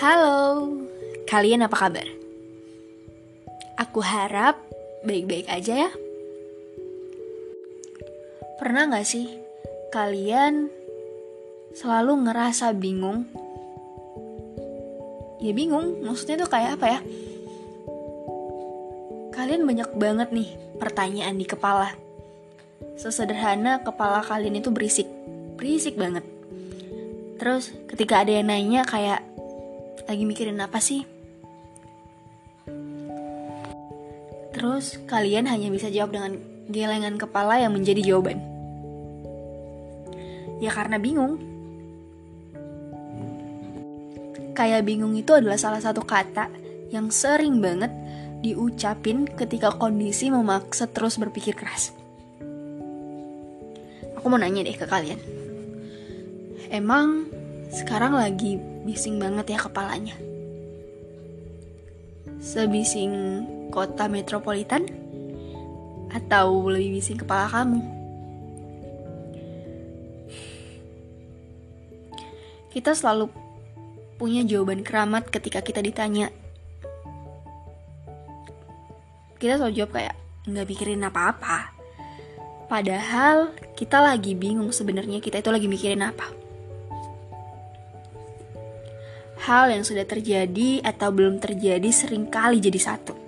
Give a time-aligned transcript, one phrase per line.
[0.00, 0.64] Halo,
[1.28, 2.08] kalian apa kabar?
[3.76, 4.56] Aku harap
[5.04, 5.90] baik-baik aja ya.
[8.56, 9.28] Pernah gak sih
[9.92, 10.72] kalian
[11.76, 13.28] selalu ngerasa bingung?
[15.36, 17.00] Ya bingung, maksudnya tuh kayak apa ya?
[19.36, 20.48] Kalian banyak banget nih
[20.80, 21.92] pertanyaan di kepala.
[22.96, 25.12] Sesederhana kepala kalian itu berisik,
[25.60, 26.24] berisik banget.
[27.36, 29.28] Terus ketika ada yang nanya kayak
[30.10, 31.06] lagi mikirin apa sih?
[34.50, 36.34] Terus kalian hanya bisa jawab dengan
[36.66, 38.42] gelengan kepala yang menjadi jawaban.
[40.58, 41.38] Ya karena bingung.
[44.58, 46.50] Kayak bingung itu adalah salah satu kata
[46.90, 47.94] yang sering banget
[48.42, 51.94] diucapin ketika kondisi memaksa terus berpikir keras.
[54.18, 55.22] Aku mau nanya deh ke kalian.
[56.66, 57.30] Emang
[57.70, 60.18] sekarang lagi bising banget ya kepalanya.
[62.42, 63.12] Sebising
[63.70, 64.90] kota metropolitan?
[66.10, 67.78] Atau lebih bising kepala kamu?
[72.74, 73.30] Kita selalu
[74.18, 76.34] punya jawaban keramat ketika kita ditanya.
[79.38, 80.14] Kita selalu jawab kayak
[80.50, 81.70] nggak pikirin apa-apa.
[82.66, 86.39] Padahal kita lagi bingung sebenarnya kita itu lagi mikirin apa
[89.50, 93.18] hal yang sudah terjadi atau belum terjadi sering kali jadi satu.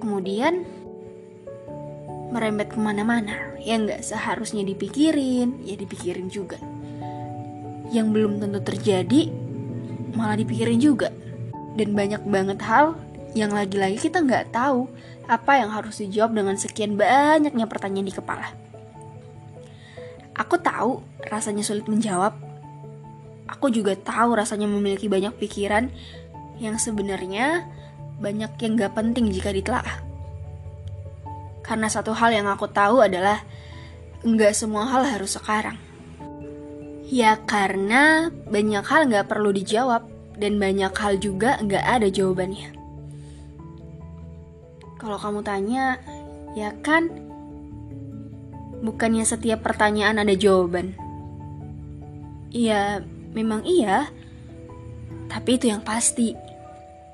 [0.00, 0.64] Kemudian,
[2.32, 6.56] merembet ke mana-mana yang gak seharusnya dipikirin, ya dipikirin juga.
[7.92, 9.28] Yang belum tentu terjadi,
[10.16, 11.12] malah dipikirin juga.
[11.76, 12.96] Dan banyak banget hal
[13.36, 14.90] yang lagi-lagi kita nggak tahu
[15.30, 18.50] apa yang harus dijawab dengan sekian banyaknya pertanyaan di kepala.
[20.34, 22.49] Aku tahu rasanya sulit menjawab,
[23.50, 25.90] Aku juga tahu rasanya memiliki banyak pikiran
[26.62, 27.66] yang sebenarnya
[28.22, 30.06] banyak yang gak penting jika ditelaah.
[31.66, 33.42] Karena satu hal yang aku tahu adalah
[34.20, 35.78] nggak semua hal harus sekarang.
[37.10, 40.06] Ya karena banyak hal nggak perlu dijawab
[40.38, 42.70] dan banyak hal juga nggak ada jawabannya.
[45.00, 45.96] Kalau kamu tanya,
[46.52, 47.08] ya kan?
[48.84, 50.92] Bukannya setiap pertanyaan ada jawaban.
[52.52, 53.00] Ya,
[53.30, 54.10] Memang iya,
[55.30, 56.34] tapi itu yang pasti.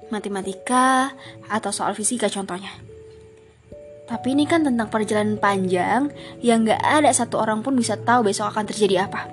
[0.07, 1.11] Matematika
[1.51, 2.71] atau soal fisika contohnya.
[4.07, 8.55] Tapi ini kan tentang perjalanan panjang yang gak ada satu orang pun bisa tahu besok
[8.55, 9.27] akan terjadi apa.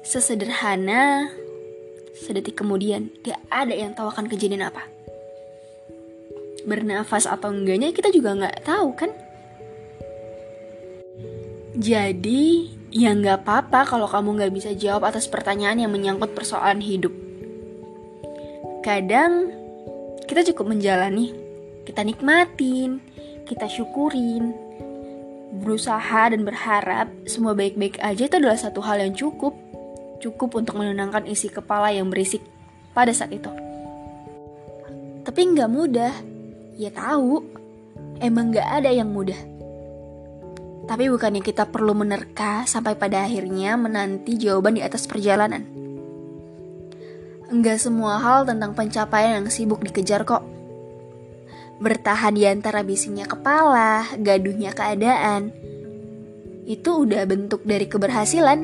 [0.00, 1.28] Sesederhana,
[2.16, 4.88] sedetik kemudian gak ada yang tahu akan kejadian apa.
[6.64, 9.12] Bernafas atau enggaknya kita juga gak tahu kan?
[11.76, 17.08] Jadi, Ya nggak apa-apa kalau kamu nggak bisa jawab atas pertanyaan yang menyangkut persoalan hidup.
[18.84, 19.48] Kadang
[20.28, 21.32] kita cukup menjalani,
[21.88, 23.00] kita nikmatin,
[23.48, 24.52] kita syukurin,
[25.64, 29.56] berusaha dan berharap semua baik-baik aja itu adalah satu hal yang cukup,
[30.20, 32.44] cukup untuk menenangkan isi kepala yang berisik
[32.92, 33.48] pada saat itu.
[35.24, 36.12] Tapi nggak mudah,
[36.76, 37.40] ya tahu,
[38.20, 39.51] emang nggak ada yang mudah.
[40.82, 45.62] Tapi bukannya kita perlu menerka sampai pada akhirnya menanti jawaban di atas perjalanan.
[47.52, 50.42] Enggak semua hal tentang pencapaian yang sibuk dikejar kok.
[51.78, 55.52] Bertahan di antara bisingnya kepala, gaduhnya keadaan.
[56.64, 58.58] Itu udah bentuk dari keberhasilan.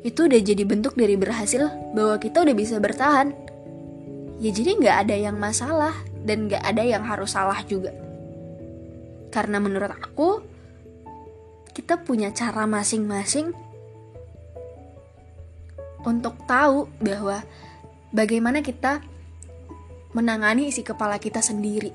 [0.00, 3.36] Itu udah jadi bentuk dari berhasil bahwa kita udah bisa bertahan.
[4.40, 5.92] Ya jadi nggak ada yang masalah
[6.24, 7.92] dan nggak ada yang harus salah juga.
[9.30, 10.42] Karena menurut aku
[11.70, 13.54] kita punya cara masing-masing
[16.02, 17.46] untuk tahu bahwa
[18.10, 19.04] bagaimana kita
[20.10, 21.94] menangani isi kepala kita sendiri.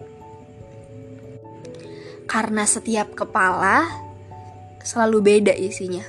[2.26, 3.86] Karena setiap kepala
[4.82, 6.04] selalu beda isinya.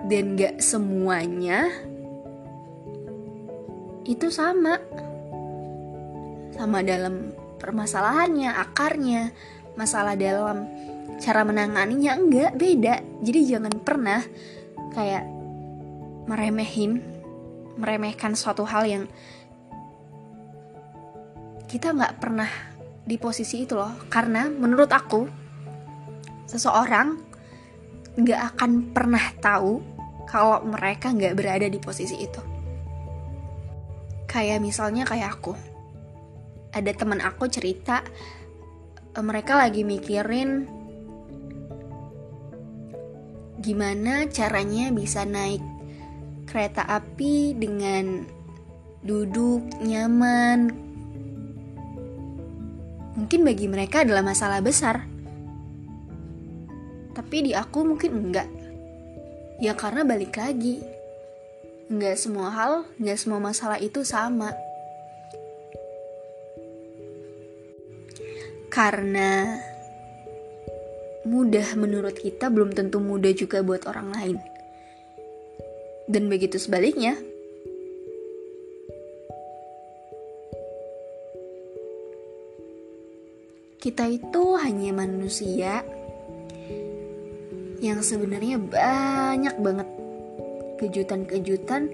[0.00, 1.70] Dan gak semuanya
[4.08, 4.80] itu sama.
[6.56, 9.30] Sama dalam permasalahannya, akarnya,
[9.76, 10.66] masalah dalam
[11.20, 12.94] cara menanganinya enggak beda.
[13.20, 14.24] Jadi jangan pernah
[14.96, 15.28] kayak
[16.26, 17.04] meremehin,
[17.76, 19.04] meremehkan suatu hal yang
[21.68, 22.50] kita nggak pernah
[23.04, 23.94] di posisi itu loh.
[24.08, 25.28] Karena menurut aku
[26.48, 27.14] seseorang
[28.18, 29.78] nggak akan pernah tahu
[30.26, 32.42] kalau mereka nggak berada di posisi itu.
[34.26, 35.69] Kayak misalnya kayak aku
[36.70, 38.06] ada teman aku cerita
[39.16, 40.66] uh, mereka lagi mikirin
[43.60, 45.60] gimana caranya bisa naik
[46.48, 48.24] kereta api dengan
[49.06, 50.74] duduk nyaman.
[53.14, 55.06] Mungkin bagi mereka adalah masalah besar.
[57.14, 58.48] Tapi di aku mungkin enggak.
[59.60, 60.80] Ya karena balik lagi.
[61.92, 64.56] Enggak semua hal, enggak semua masalah itu sama.
[68.70, 69.58] Karena
[71.26, 74.38] mudah menurut kita belum tentu mudah juga buat orang lain.
[76.06, 77.18] Dan begitu sebaliknya.
[83.80, 85.82] Kita itu hanya manusia
[87.80, 89.88] yang sebenarnya banyak banget
[90.76, 91.88] kejutan-kejutan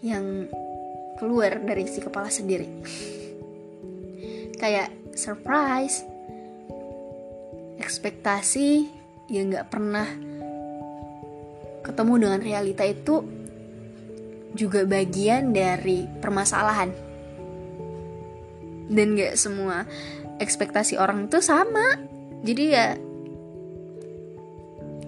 [0.00, 0.48] yang
[1.20, 2.68] keluar dari si kepala sendiri.
[4.60, 6.06] Kayak surprise,
[7.80, 8.88] ekspektasi
[9.32, 10.08] yang nggak pernah
[11.84, 13.24] ketemu dengan realita itu
[14.56, 16.90] juga bagian dari permasalahan.
[18.88, 19.84] Dan gak semua
[20.38, 21.98] ekspektasi orang itu sama.
[22.44, 22.96] Jadi ya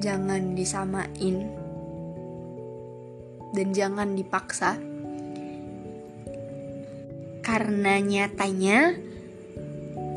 [0.03, 1.37] jangan disamain.
[3.55, 4.77] Dan jangan dipaksa.
[7.47, 9.06] Karena nyatanya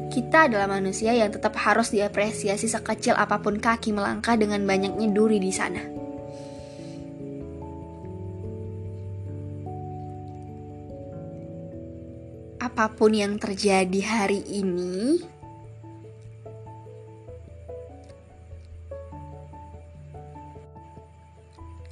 [0.09, 5.37] kita adalah manusia yang tetap harus diapresiasi sekecil apa pun kaki melangkah dengan banyaknya duri
[5.37, 5.81] di sana.
[12.59, 15.21] Apa pun yang terjadi hari ini,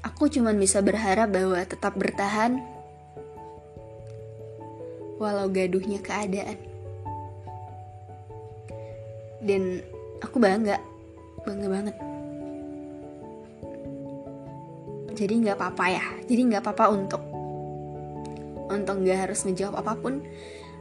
[0.01, 2.57] aku cuma bisa berharap bahwa tetap bertahan
[5.21, 6.66] walau gaduhnya keadaan
[9.47, 9.79] dan
[10.19, 10.77] aku bangga
[11.47, 11.95] bangga banget.
[15.17, 17.23] Jadi nggak apa-apa ya jadi nggak apa-apa untuk
[18.67, 20.19] untuk nggak harus menjawab apa pun.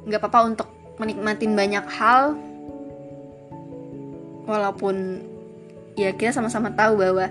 [0.05, 0.69] Nggak apa-apa untuk
[0.99, 2.35] menikmatin banyak hal.
[4.47, 5.23] Walaupun
[5.95, 7.31] ya kita sama-sama tahu bahwa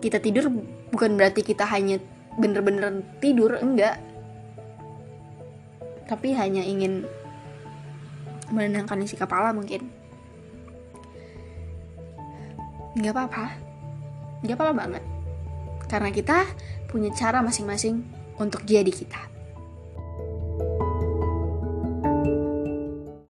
[0.00, 0.50] kita tidur
[0.94, 1.98] bukan berarti kita hanya
[2.38, 3.98] bener-bener tidur enggak.
[6.06, 7.02] Tapi hanya ingin
[8.50, 9.86] menenangkan isi kepala mungkin.
[12.96, 13.44] Nggak apa-apa.
[14.42, 15.02] Nggak apa-apa banget.
[15.86, 16.46] Karena kita
[16.90, 18.02] punya cara masing-masing
[18.40, 19.35] untuk jadi kita